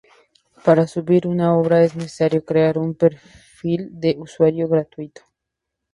[0.65, 5.21] Para subir una obra es necesario crear un perfil de usuario gratuito.